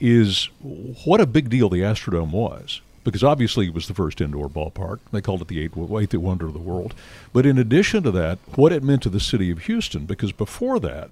is 0.00 0.48
what 0.60 1.20
a 1.20 1.26
big 1.26 1.48
deal 1.48 1.68
the 1.68 1.80
Astrodome 1.80 2.30
was. 2.30 2.80
Because 3.06 3.22
obviously 3.22 3.66
it 3.66 3.72
was 3.72 3.86
the 3.86 3.94
first 3.94 4.20
indoor 4.20 4.48
ballpark. 4.48 4.98
They 5.12 5.20
called 5.20 5.40
it 5.40 5.48
the 5.48 5.60
eighth, 5.60 5.78
eighth 5.78 6.14
wonder 6.14 6.46
of 6.46 6.52
the 6.52 6.58
world. 6.58 6.92
But 7.32 7.46
in 7.46 7.56
addition 7.56 8.02
to 8.02 8.10
that, 8.10 8.38
what 8.56 8.72
it 8.72 8.82
meant 8.82 9.02
to 9.04 9.08
the 9.08 9.20
city 9.20 9.50
of 9.52 9.60
Houston, 9.60 10.06
because 10.06 10.32
before 10.32 10.80
that, 10.80 11.10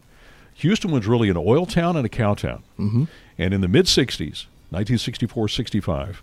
Houston 0.55 0.91
was 0.91 1.07
really 1.07 1.29
an 1.29 1.37
oil 1.37 1.67
town 1.67 1.97
and 1.97 2.05
a 2.05 2.09
cow 2.09 2.35
town. 2.35 2.65
Mm-hmm. 2.79 3.05
And 3.39 3.55
in 3.55 3.61
the 3.61 3.69
mid 3.69 3.87
60s, 3.87 4.47
1964 4.71 5.49
65, 5.49 6.23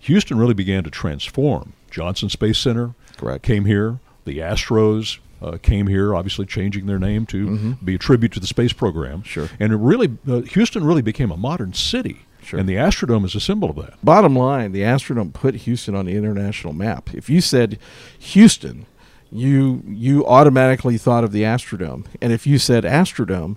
Houston 0.00 0.38
really 0.38 0.54
began 0.54 0.82
to 0.82 0.90
transform. 0.90 1.72
Johnson 1.88 2.28
Space 2.28 2.58
Center 2.58 2.94
Correct. 3.16 3.44
came 3.44 3.64
here. 3.64 4.00
The 4.24 4.38
Astros 4.38 5.18
uh, 5.40 5.58
came 5.62 5.86
here, 5.86 6.14
obviously 6.16 6.46
changing 6.46 6.86
their 6.86 6.98
name 6.98 7.26
to 7.26 7.76
be 7.84 7.94
a 7.94 7.98
tribute 7.98 8.32
to 8.32 8.40
the 8.40 8.46
space 8.48 8.72
program. 8.72 9.18
Mm-hmm. 9.18 9.28
Sure. 9.28 9.48
And 9.60 9.72
it 9.72 9.76
really, 9.76 10.16
uh, 10.28 10.40
Houston 10.40 10.84
really 10.84 11.02
became 11.02 11.30
a 11.30 11.36
modern 11.36 11.72
city. 11.72 12.22
Sure. 12.42 12.58
And 12.58 12.68
the 12.68 12.74
Astrodome 12.74 13.24
is 13.24 13.34
a 13.34 13.40
symbol 13.40 13.70
of 13.70 13.76
that. 13.76 14.04
Bottom 14.04 14.36
line, 14.36 14.72
the 14.72 14.82
Astrodome 14.82 15.32
put 15.32 15.54
Houston 15.54 15.94
on 15.94 16.06
the 16.06 16.16
international 16.16 16.72
map. 16.72 17.14
If 17.14 17.30
you 17.30 17.40
said 17.40 17.78
Houston, 18.18 18.86
you 19.30 19.82
you 19.86 20.26
automatically 20.26 20.98
thought 20.98 21.24
of 21.24 21.32
the 21.32 21.42
Astrodome, 21.42 22.04
and 22.20 22.32
if 22.32 22.46
you 22.46 22.58
said 22.58 22.84
Astrodome, 22.84 23.56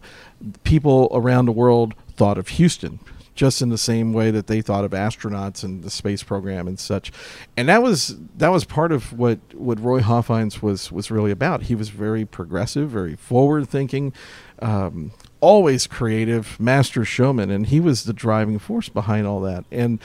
people 0.63 1.10
around 1.12 1.46
the 1.46 1.51
world 1.51 1.94
thought 2.15 2.38
of 2.38 2.50
Houston. 2.50 3.00
Just 3.36 3.62
in 3.62 3.70
the 3.70 3.77
same 3.77 4.13
way 4.13 4.32
that 4.32 4.48
they 4.48 4.62
thought 4.62 4.86
of 4.86 4.92
astronauts 4.92 5.63
and 5.63 5.84
the 5.84 5.89
space 5.89 6.24
program 6.24 6.68
and 6.68 6.80
such. 6.80 7.12
And 7.56 7.70
that 7.70 7.84
was 7.84 8.15
that 8.38 8.50
was 8.50 8.65
part 8.65 8.92
of 8.92 9.13
what 9.13 9.39
what 9.54 9.80
Roy 9.80 10.00
Hofheinz 10.00 10.62
was 10.62 10.92
was 10.92 11.12
really 11.12 11.32
about. 11.32 11.63
He 11.63 11.75
was 11.75 11.89
very 11.89 12.25
progressive, 12.25 12.89
very 12.89 13.15
forward 13.15 13.70
thinking. 13.70 14.13
Um, 14.60 15.12
always 15.42 15.86
creative, 15.86 16.60
master 16.60 17.06
showman, 17.06 17.51
and 17.51 17.68
he 17.68 17.80
was 17.80 18.06
the 18.06 18.13
driving 18.13 18.58
force 18.58 18.89
behind 18.89 19.27
all 19.27 19.42
that. 19.42 19.65
And 19.70 20.00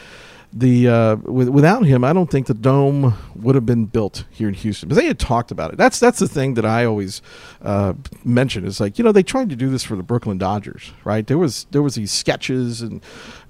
the 0.53 0.89
uh, 0.89 1.17
with, 1.17 1.49
without 1.49 1.85
him, 1.85 2.03
I 2.03 2.13
don't 2.13 2.31
think 2.31 2.47
the 2.49 2.55
dome 2.55 3.15
would 3.37 3.55
have 3.55 3.67
been 3.67 3.85
built 3.85 4.25
here 4.31 4.49
in 4.49 4.55
Houston. 4.55 4.89
But 4.89 4.97
they 4.97 5.07
had 5.07 5.19
talked 5.19 5.53
about 5.53 5.73
it. 5.73 5.77
That's 5.77 6.01
that's 6.01 6.19
the 6.19 6.27
thing 6.27 6.55
that 6.55 6.65
I 6.65 6.85
always 6.85 7.23
uh, 7.63 7.95
mention 8.25 8.65
is 8.65 8.81
like 8.81 8.99
you 8.99 9.05
know 9.05 9.13
they 9.13 9.23
tried 9.23 9.49
to 9.51 9.57
do 9.57 9.71
this 9.71 9.85
for 9.85 9.95
the 9.95 10.03
Brooklyn 10.03 10.39
Dodgers, 10.39 10.93
right? 11.05 11.25
There 11.25 11.39
was 11.39 11.67
there 11.71 11.83
was 11.83 11.95
these 11.95 12.11
sketches 12.11 12.83
and 12.83 13.01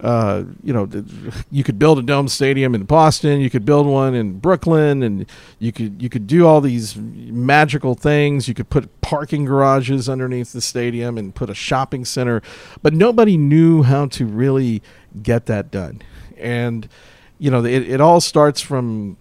uh, 0.00 0.44
you 0.62 0.74
know 0.74 0.88
you 1.50 1.64
could 1.64 1.78
build 1.78 1.98
a 1.98 2.02
dome 2.02 2.28
stadium 2.28 2.74
in 2.74 2.84
Boston, 2.84 3.40
you 3.40 3.48
could 3.48 3.64
build 3.64 3.86
one 3.86 4.14
in 4.14 4.38
Brooklyn, 4.38 5.02
and 5.02 5.24
you 5.58 5.72
could 5.72 6.02
you 6.02 6.10
could 6.10 6.26
do 6.26 6.46
all 6.46 6.60
these 6.60 6.96
magical 6.96 7.94
things. 7.94 8.46
You 8.46 8.52
could 8.52 8.68
put 8.68 9.00
parking 9.00 9.46
garages 9.46 10.06
underneath 10.06 10.52
the 10.52 10.60
stadium 10.60 11.16
and 11.16 11.34
put 11.34 11.48
a 11.48 11.54
shopping 11.54 12.04
center, 12.04 12.42
but 12.82 12.92
nobody 12.92 13.38
knew 13.38 13.84
how 13.84 14.06
to 14.06 14.26
really 14.26 14.82
get 15.22 15.46
that 15.46 15.70
done 15.70 16.02
and 16.40 16.88
you 17.38 17.50
know 17.50 17.64
it, 17.64 17.88
it 17.88 18.00
all 18.00 18.20
starts 18.20 18.60
from 18.60 19.16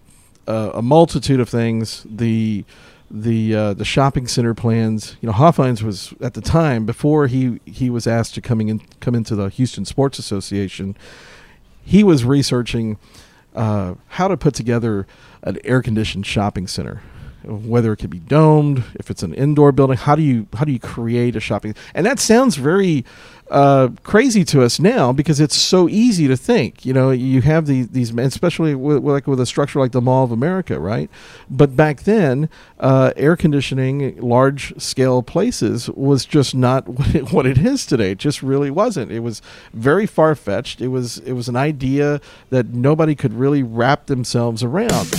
uh, 0.46 0.72
a 0.74 0.82
multitude 0.82 1.40
of 1.40 1.48
things. 1.48 2.06
The 2.08 2.64
the 3.10 3.54
uh, 3.54 3.74
the 3.74 3.84
shopping 3.84 4.28
center 4.28 4.54
plans 4.54 5.16
you 5.20 5.26
know 5.26 5.32
Hofheinz 5.32 5.82
was 5.82 6.14
at 6.20 6.34
the 6.34 6.40
time 6.40 6.86
before 6.86 7.26
he 7.26 7.60
he 7.66 7.90
was 7.90 8.06
asked 8.06 8.34
to 8.34 8.40
coming 8.40 8.68
in 8.68 8.80
come 9.00 9.14
into 9.14 9.34
the 9.34 9.48
Houston 9.48 9.84
Sports 9.84 10.18
Association 10.18 10.96
he 11.82 12.04
was 12.04 12.24
researching 12.24 12.98
uh, 13.54 13.94
how 14.08 14.28
to 14.28 14.36
put 14.36 14.54
together 14.54 15.08
an 15.42 15.58
air 15.64 15.82
conditioned 15.82 16.24
shopping 16.24 16.68
center 16.68 17.02
whether 17.44 17.92
it 17.92 17.98
could 17.98 18.10
be 18.10 18.18
domed, 18.18 18.84
if 18.94 19.10
it's 19.10 19.22
an 19.22 19.34
indoor 19.34 19.72
building, 19.72 19.96
how 19.96 20.14
do 20.14 20.22
you 20.22 20.46
how 20.54 20.64
do 20.64 20.72
you 20.72 20.80
create 20.80 21.36
a 21.36 21.40
shopping? 21.40 21.74
And 21.94 22.06
that 22.06 22.18
sounds 22.18 22.56
very 22.56 23.04
uh, 23.50 23.88
crazy 24.04 24.44
to 24.44 24.62
us 24.62 24.78
now 24.78 25.12
because 25.12 25.40
it's 25.40 25.56
so 25.56 25.88
easy 25.88 26.28
to 26.28 26.36
think. 26.36 26.86
You 26.86 26.92
know, 26.92 27.10
you 27.10 27.42
have 27.42 27.66
these 27.66 27.88
these, 27.88 28.14
especially 28.14 28.74
with, 28.74 29.02
like 29.02 29.26
with 29.26 29.40
a 29.40 29.46
structure 29.46 29.80
like 29.80 29.92
the 29.92 30.00
Mall 30.00 30.24
of 30.24 30.30
America, 30.30 30.78
right? 30.78 31.10
But 31.50 31.74
back 31.74 32.04
then, 32.04 32.48
uh, 32.78 33.12
air 33.16 33.36
conditioning, 33.36 34.16
large 34.20 34.80
scale 34.80 35.22
places 35.22 35.90
was 35.90 36.24
just 36.24 36.54
not 36.54 36.88
what 36.88 37.14
it, 37.14 37.32
what 37.32 37.46
it 37.46 37.58
is 37.58 37.84
today. 37.84 38.12
It 38.12 38.18
just 38.18 38.42
really 38.42 38.70
wasn't. 38.70 39.10
It 39.10 39.20
was 39.20 39.42
very 39.72 40.06
far 40.06 40.34
fetched. 40.34 40.80
It 40.80 40.88
was 40.88 41.18
it 41.18 41.32
was 41.32 41.48
an 41.48 41.56
idea 41.56 42.20
that 42.50 42.68
nobody 42.68 43.14
could 43.14 43.32
really 43.32 43.62
wrap 43.62 44.06
themselves 44.06 44.62
around. 44.62 45.12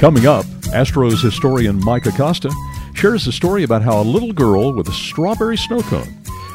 Coming 0.00 0.24
up, 0.24 0.46
Astros 0.72 1.22
historian 1.22 1.78
Mike 1.84 2.06
Acosta 2.06 2.50
shares 2.94 3.26
a 3.26 3.32
story 3.32 3.64
about 3.64 3.82
how 3.82 4.00
a 4.00 4.02
little 4.02 4.32
girl 4.32 4.72
with 4.72 4.88
a 4.88 4.92
strawberry 4.92 5.58
snow 5.58 5.82
cone 5.82 6.08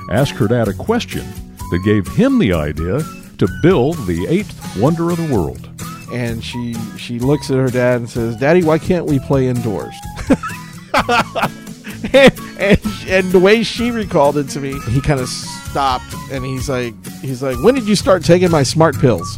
asked 0.10 0.32
her 0.32 0.48
dad 0.48 0.68
a 0.68 0.74
question 0.74 1.24
that 1.70 1.84
gave 1.86 2.08
him 2.08 2.40
the 2.40 2.54
idea 2.54 3.04
to 3.38 3.48
build 3.62 3.98
the 4.08 4.26
eighth 4.28 4.76
wonder 4.80 5.12
of 5.12 5.18
the 5.18 5.32
world. 5.32 5.70
And 6.12 6.44
she 6.44 6.74
she 6.98 7.20
looks 7.20 7.52
at 7.52 7.58
her 7.58 7.70
dad 7.70 7.98
and 7.98 8.10
says, 8.10 8.36
"Daddy, 8.36 8.64
why 8.64 8.80
can't 8.80 9.06
we 9.06 9.20
play 9.20 9.48
indoors?" 9.48 9.94
and, 12.14 12.34
and, 12.58 12.80
and 13.08 13.32
the 13.32 13.40
way 13.40 13.62
she 13.62 13.92
recalled 13.92 14.38
it 14.38 14.50
to 14.50 14.60
me, 14.60 14.80
he 14.90 15.00
kind 15.00 15.20
of 15.20 15.30
stopped 15.30 16.16
and 16.32 16.44
he's 16.44 16.68
like, 16.68 16.96
he's 17.22 17.44
like, 17.44 17.62
"When 17.62 17.76
did 17.76 17.88
you 17.88 17.96
start 17.96 18.24
taking 18.24 18.50
my 18.50 18.64
smart 18.64 18.98
pills?" 18.98 19.38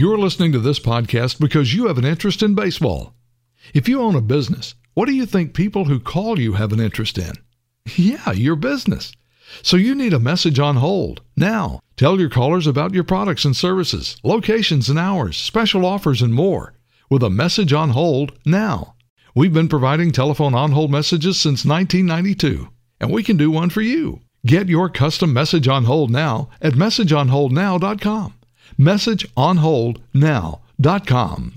You're 0.00 0.16
listening 0.16 0.52
to 0.52 0.58
this 0.58 0.80
podcast 0.80 1.38
because 1.38 1.74
you 1.74 1.88
have 1.88 1.98
an 1.98 2.06
interest 2.06 2.42
in 2.42 2.54
baseball. 2.54 3.12
If 3.74 3.86
you 3.86 4.00
own 4.00 4.16
a 4.16 4.22
business, 4.22 4.74
what 4.94 5.04
do 5.04 5.12
you 5.12 5.26
think 5.26 5.52
people 5.52 5.84
who 5.84 6.00
call 6.00 6.40
you 6.40 6.54
have 6.54 6.72
an 6.72 6.80
interest 6.80 7.18
in? 7.18 7.34
Yeah, 7.96 8.32
your 8.32 8.56
business. 8.56 9.12
So 9.62 9.76
you 9.76 9.94
need 9.94 10.14
a 10.14 10.18
message 10.18 10.58
on 10.58 10.76
hold. 10.76 11.20
Now, 11.36 11.80
tell 11.96 12.18
your 12.18 12.30
callers 12.30 12.66
about 12.66 12.94
your 12.94 13.04
products 13.04 13.44
and 13.44 13.54
services, 13.54 14.16
locations 14.24 14.88
and 14.88 14.98
hours, 14.98 15.36
special 15.36 15.84
offers, 15.84 16.22
and 16.22 16.32
more 16.32 16.72
with 17.10 17.22
a 17.22 17.28
message 17.28 17.74
on 17.74 17.90
hold 17.90 18.32
now. 18.46 18.94
We've 19.34 19.52
been 19.52 19.68
providing 19.68 20.12
telephone 20.12 20.54
on 20.54 20.72
hold 20.72 20.90
messages 20.90 21.38
since 21.38 21.66
1992, 21.66 22.70
and 23.00 23.12
we 23.12 23.22
can 23.22 23.36
do 23.36 23.50
one 23.50 23.68
for 23.68 23.82
you. 23.82 24.20
Get 24.46 24.70
your 24.70 24.88
custom 24.88 25.34
message 25.34 25.68
on 25.68 25.84
hold 25.84 26.10
now 26.10 26.48
at 26.62 26.72
messageonholdnow.com 26.72 28.39
messageonholdnow.com. 28.78 31.54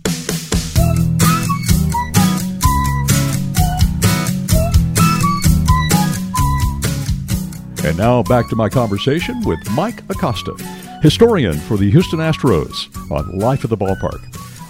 And 7.85 7.97
now 7.97 8.23
back 8.23 8.47
to 8.47 8.55
my 8.55 8.69
conversation 8.69 9.43
with 9.43 9.59
Mike 9.71 10.09
Acosta, 10.09 10.55
historian 11.01 11.59
for 11.59 11.75
the 11.75 11.91
Houston 11.91 12.19
Astros 12.19 13.11
on 13.11 13.39
Life 13.39 13.65
at 13.65 13.69
the 13.69 13.77
Ballpark. 13.77 14.21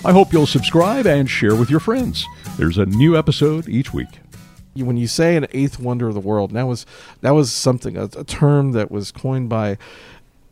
I 0.03 0.11
hope 0.11 0.33
you'll 0.33 0.47
subscribe 0.47 1.05
and 1.05 1.29
share 1.29 1.55
with 1.55 1.69
your 1.69 1.79
friends. 1.79 2.25
There's 2.57 2.79
a 2.79 2.87
new 2.87 3.15
episode 3.15 3.69
each 3.69 3.93
week 3.93 4.09
when 4.75 4.97
you 4.97 5.07
say 5.07 5.35
an 5.35 5.47
eighth 5.51 5.79
wonder 5.79 6.07
of 6.07 6.13
the 6.13 6.19
world, 6.19 6.51
that 6.51 6.63
was 6.63 6.85
that 7.21 7.31
was 7.31 7.51
something 7.51 7.97
a, 7.97 8.05
a, 8.17 8.23
term 8.23 8.71
that 8.71 8.89
was 8.89 9.11
coined 9.11 9.49
by 9.49 9.77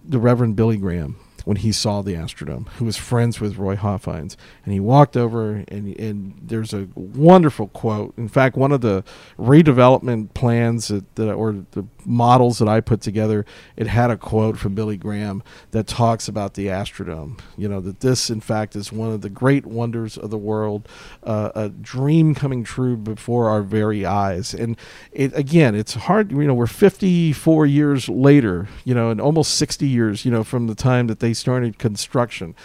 the 0.04 0.20
Reverend 0.20 0.56
Billy 0.56 0.78
Graham, 0.78 1.18
when 1.46 1.58
he 1.58 1.72
saw 1.72 2.02
the 2.02 2.14
Astrodome, 2.14 2.68
who 2.74 2.86
was 2.86 2.98
friends 2.98 3.40
with 3.40 3.58
Roy 3.58 3.76
Hofheinz. 3.76 4.36
And 4.64 4.74
he 4.74 4.80
walked 4.80 5.18
over, 5.18 5.64
and, 5.68 5.98
and 6.00 6.40
there's 6.42 6.74
a 6.74 6.88
wonderful 6.96 7.68
quote. 7.70 8.18
In 8.18 8.28
fact, 8.28 8.56
one 8.56 8.72
of 8.72 8.82
the 8.82 9.04
redevelopment 9.38 10.34
plans 10.34 10.88
that, 10.90 11.16
that, 11.16 11.32
or 11.34 11.66
the 11.72 11.86
models 12.06 12.60
that 12.60 12.68
I 12.68 12.82
put 12.82 13.02
together, 13.02 13.46
it 13.76 13.88
had 13.88 14.12
a 14.12 14.18
quote 14.18 14.58
from 14.58 14.76
Billy 14.76 14.98
Graham 14.98 15.44
that 15.72 15.88
talks 15.88 16.28
about 16.28 16.54
the 16.54 16.68
Astrodome. 16.68 17.40
You 17.58 17.68
know, 17.68 17.82
that 17.82 18.00
this, 18.00 18.30
in 18.30 18.42
fact, 18.42 18.76
is 18.76 18.92
one 18.92 19.12
of 19.12 19.22
the 19.22 19.30
great 19.30 19.66
wonders 19.66 20.18
of 20.18 20.30
the 20.30 20.38
world, 20.38 20.88
uh, 21.24 21.52
a 21.56 21.70
dream 21.70 22.36
coming 22.36 22.64
true 22.64 22.98
before 22.98 23.50
our 23.50 23.62
very 23.62 24.06
eyes. 24.06 24.54
And 24.54 24.78
it 25.12 25.36
again, 25.36 25.76
it's 25.76 25.94
hard, 25.94 26.32
you 26.32 26.44
know, 26.44 26.54
we're 26.54 26.68
54 26.68 27.66
years 27.66 28.10
later, 28.10 28.68
you 28.84 28.94
know, 28.94 29.10
and 29.10 29.22
almost 29.22 29.56
60 29.56 29.88
years, 29.88 30.26
you 30.26 30.32
know, 30.32 30.44
from 30.44 30.68
the 30.68 30.76
time 30.76 31.08
that 31.08 31.20
they 31.20 31.31
they 31.32 31.36
started 31.36 31.80
construction. 31.80 32.56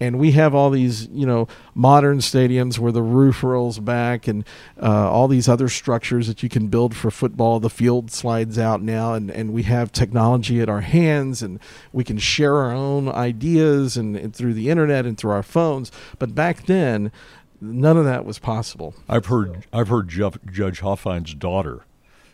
And 0.00 0.18
we 0.18 0.32
have 0.32 0.54
all 0.54 0.70
these 0.70 1.06
you 1.08 1.26
know 1.26 1.46
modern 1.74 2.18
stadiums 2.18 2.78
where 2.78 2.90
the 2.90 3.02
roof 3.02 3.44
rolls 3.44 3.78
back 3.78 4.26
and 4.26 4.44
uh, 4.82 5.10
all 5.10 5.28
these 5.28 5.46
other 5.46 5.68
structures 5.68 6.26
that 6.26 6.42
you 6.42 6.48
can 6.48 6.68
build 6.68 6.96
for 6.96 7.10
football. 7.10 7.60
The 7.60 7.68
field 7.68 8.10
slides 8.10 8.58
out 8.58 8.80
now 8.80 9.12
and, 9.12 9.30
and 9.30 9.52
we 9.52 9.64
have 9.64 9.92
technology 9.92 10.60
at 10.62 10.70
our 10.70 10.80
hands 10.80 11.42
and 11.42 11.60
we 11.92 12.02
can 12.02 12.16
share 12.16 12.56
our 12.56 12.72
own 12.72 13.08
ideas 13.08 13.98
and, 13.98 14.16
and 14.16 14.34
through 14.34 14.54
the 14.54 14.70
internet 14.70 15.04
and 15.04 15.18
through 15.18 15.32
our 15.32 15.42
phones. 15.42 15.92
But 16.18 16.34
back 16.34 16.64
then 16.64 17.12
none 17.60 17.98
of 17.98 18.06
that 18.06 18.24
was 18.24 18.38
possible. 18.38 18.94
I've 19.06 19.26
heard 19.26 19.66
i've 19.70 19.88
heard 19.88 20.08
Jeff, 20.08 20.38
judge 20.50 20.80
hofheinz's 20.80 21.34
daughter 21.34 21.84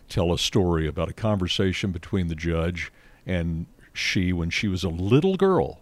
tell 0.08 0.32
a 0.32 0.38
story 0.38 0.86
about 0.86 1.08
a 1.08 1.12
conversation 1.12 1.90
between 1.90 2.28
the 2.28 2.36
judge 2.36 2.92
and 3.26 3.66
she 3.92 4.32
when 4.32 4.50
she 4.50 4.68
was 4.68 4.84
a 4.84 4.88
little 4.88 5.36
girl 5.36 5.80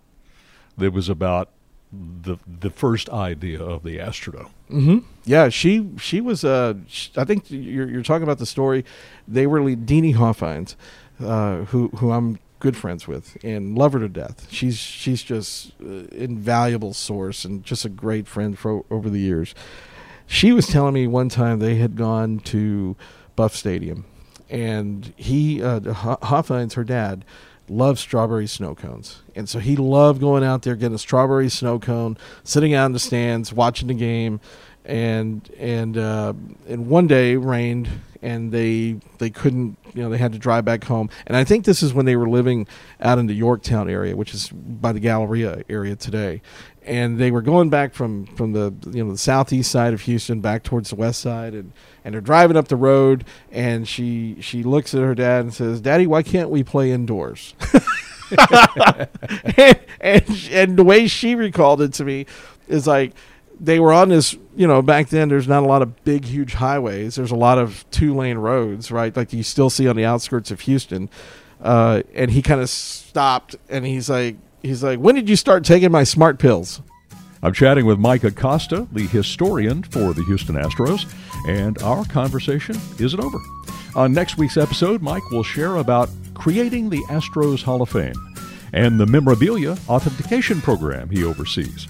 that 0.77 0.93
was 0.93 1.09
about 1.09 1.51
the 1.93 2.37
the 2.47 2.71
first 2.71 3.09
idea 3.11 3.63
of 3.63 3.83
the 3.83 3.99
Astrodome. 3.99 4.51
Mm-hmm. 4.71 4.99
Yeah, 5.25 5.49
she 5.49 5.91
she 5.99 6.21
was. 6.21 6.45
Uh, 6.45 6.75
I 7.17 7.25
think 7.25 7.51
you're, 7.51 7.89
you're 7.89 8.03
talking 8.03 8.23
about 8.23 8.39
the 8.39 8.47
story. 8.47 8.85
They 9.27 9.47
were 9.47 9.61
Deanie 9.61 10.15
Hofheinz, 10.15 10.75
uh, 11.21 11.65
who 11.67 11.89
who 11.97 12.13
I'm 12.13 12.39
good 12.61 12.77
friends 12.77 13.07
with 13.07 13.37
and 13.45 13.79
love 13.79 13.93
her 13.93 14.01
to 14.01 14.09
death. 14.09 14.49
She's 14.51 14.77
she's 14.79 15.23
just 15.23 15.73
uh, 15.81 16.07
invaluable 16.13 16.93
source 16.93 17.45
and 17.45 17.65
just 17.65 17.85
a 17.85 17.89
great 17.89 18.27
friend 18.27 18.59
for 18.59 18.85
over 18.91 19.09
the 19.09 19.21
years. 19.21 19.55
She 20.27 20.53
was 20.53 20.67
telling 20.67 20.93
me 20.93 21.07
one 21.07 21.31
time 21.31 21.59
they 21.59 21.77
had 21.77 21.97
gone 21.97 22.41
to 22.41 22.97
Buff 23.35 23.57
Stadium, 23.57 24.05
and 24.51 25.15
he 25.17 25.63
uh, 25.63 25.81
Hofheinz, 25.81 26.75
her 26.75 26.85
dad, 26.85 27.25
loved 27.69 27.99
strawberry 27.99 28.47
snow 28.47 28.75
cones. 28.75 29.23
And 29.35 29.49
so 29.49 29.59
he 29.59 29.77
loved 29.77 30.21
going 30.21 30.45
out 30.45 30.63
there, 30.63 30.77
getting 30.77 30.95
a 30.95 30.99
strawberry 30.99 31.49
snow 31.49 31.79
cone, 31.79 32.17
sitting 32.45 32.75
out 32.75 32.87
in 32.87 32.93
the 32.93 32.99
stands, 32.99 33.53
watching 33.53 33.89
the 33.89 33.95
game. 33.95 34.41
And 34.85 35.49
and 35.59 35.99
uh, 35.99 36.33
and 36.67 36.89
one 36.89 37.09
day 37.09 37.37
rained, 37.37 37.91
and 38.23 38.51
they 38.51 38.97
they 39.19 39.29
couldn't 39.29 39.77
you 39.95 40.03
know 40.03 40.09
they 40.09 40.17
had 40.17 40.33
to 40.33 40.39
drive 40.39 40.65
back 40.65 40.85
home. 40.85 41.11
And 41.27 41.37
I 41.37 41.45
think 41.45 41.67
this 41.67 41.83
is 41.83 41.93
when 41.93 42.07
they 42.07 42.17
were 42.17 42.29
living 42.29 42.67
out 43.01 43.19
in 43.19 43.27
the 43.27 43.35
Yorktown 43.35 43.91
area, 43.91 44.17
which 44.17 44.33
is 44.33 44.49
by 44.49 44.93
the 44.93 45.01
Galleria 45.01 45.63
area 45.69 45.95
today. 45.95 46.41
And 46.89 47.19
they 47.19 47.31
were 47.31 47.43
going 47.43 47.69
back 47.69 47.93
from 47.93 48.25
from 48.27 48.53
the 48.53 48.73
you 48.91 49.05
know 49.05 49.13
the 49.13 49.19
southeast 49.19 49.71
side 49.71 49.93
of 49.93 50.01
Houston 50.03 50.41
back 50.41 50.63
towards 50.63 50.89
the 50.89 50.97
west 50.97 51.21
side, 51.21 51.55
and 51.55 51.73
and 52.03 52.15
they're 52.15 52.23
driving 52.23 52.57
up 52.57 52.69
the 52.69 52.77
road, 52.77 53.25
and 53.53 53.87
she 53.87 54.37
she 54.41 54.63
looks 54.63 54.95
at 54.95 55.03
her 55.03 55.15
dad 55.15 55.43
and 55.43 55.53
says, 55.53 55.83
"Daddy, 55.83 56.07
why 56.07 56.23
can't 56.23 56.49
we 56.49 56.65
play 56.65 56.91
indoors?" 56.91 57.55
and, 59.57 59.79
and 60.01 60.49
and 60.51 60.77
the 60.79 60.85
way 60.85 61.07
she 61.07 61.35
recalled 61.35 61.83
it 61.83 61.93
to 61.95 62.05
me 62.05 62.27
is 62.69 62.87
like 62.87 63.13
they 63.61 63.81
were 63.81 63.93
on 63.93 64.09
this 64.09 64.37
you 64.57 64.67
know 64.67 64.83
back 64.83 65.09
then 65.09 65.29
there's 65.29 65.49
not 65.49 65.63
a 65.63 65.67
lot 65.67 65.83
of 65.83 66.05
big 66.05 66.25
huge 66.25 66.55
highways 66.55 67.17
there's 67.17 67.31
a 67.31 67.37
lot 67.37 67.59
of 67.59 67.85
two 67.91 68.15
lane 68.15 68.39
roads 68.39 68.91
right 68.91 69.17
like 69.17 69.33
you 69.33 69.43
still 69.43 69.71
see 69.71 69.89
on 69.89 69.97
the 69.97 70.05
outskirts 70.05 70.51
of 70.51 70.61
houston 70.61 71.09
uh, 71.61 72.03
and 72.15 72.31
he 72.31 72.41
kind 72.41 72.61
of 72.61 72.71
stopped 72.71 73.57
and 73.69 73.85
he's 73.85 74.09
like 74.09 74.37
he's 74.63 74.83
like 74.83 74.99
when 74.99 75.15
did 75.15 75.29
you 75.29 75.37
start 75.37 75.65
taking 75.65 75.91
my 75.91 76.05
smart 76.05 76.39
pills 76.39 76.83
I'm 77.43 77.53
chatting 77.53 77.87
with 77.87 78.01
Mike 78.01 78.25
Acosta, 78.25 78.89
the 78.91 79.07
historian 79.07 79.85
for 79.85 80.13
the 80.13 80.25
Houston 80.25 80.57
Astros, 80.57 81.07
and 81.49 81.81
our 81.83 82.05
conversation 82.05 82.77
isn't 82.99 83.21
over. 83.21 83.39
On 83.95 84.13
next 84.13 84.39
week's 84.39 84.57
episode, 84.57 85.03
Mike 85.03 85.23
will 85.31 85.45
share 85.45 85.77
about 85.77 86.11
creating 86.35 86.91
the 86.91 86.99
Astros 87.09 87.63
Hall 87.63 87.81
of 87.81 87.91
Fame 87.91 88.15
and 88.73 88.99
the 88.99 89.07
memorabilia 89.07 89.77
authentication 89.89 90.61
program 90.61 91.09
he 91.11 91.23
oversees. 91.23 91.87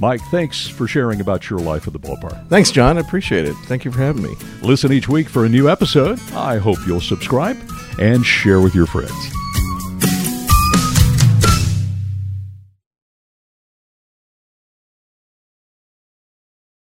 Mike, 0.00 0.20
thanks 0.30 0.66
for 0.66 0.88
sharing 0.88 1.20
about 1.20 1.48
your 1.48 1.60
life 1.60 1.86
at 1.86 1.92
the 1.92 1.98
ballpark. 2.00 2.48
thanks 2.48 2.70
john 2.70 2.98
i 2.98 3.00
appreciate 3.00 3.44
it 3.44 3.54
thank 3.66 3.84
you 3.84 3.90
for 3.90 3.98
having 3.98 4.22
me 4.22 4.34
Listen 4.62 4.92
each 4.92 5.08
week 5.08 5.28
for 5.28 5.44
a 5.44 5.48
new 5.48 5.68
episode. 5.68 6.20
I 6.32 6.58
hope 6.58 6.78
you'll 6.86 7.00
subscribe 7.00 7.56
and 8.00 8.24
share 8.24 8.60
with 8.60 8.74
your 8.74 8.86
friends. 8.86 9.37